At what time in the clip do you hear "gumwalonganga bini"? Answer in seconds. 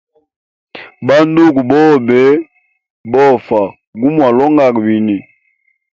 3.99-5.17